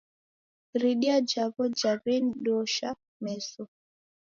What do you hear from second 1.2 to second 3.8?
jaw'o jaw'eni dosha meso.